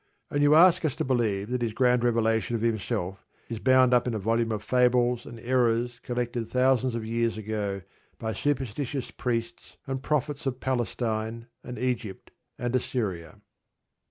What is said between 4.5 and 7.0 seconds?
of fables and errors collected thousands